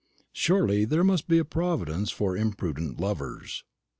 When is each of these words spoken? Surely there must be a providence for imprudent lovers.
Surely 0.33 0.83
there 0.83 1.03
must 1.03 1.27
be 1.27 1.37
a 1.37 1.45
providence 1.45 2.09
for 2.09 2.35
imprudent 2.35 2.99
lovers. 2.99 3.63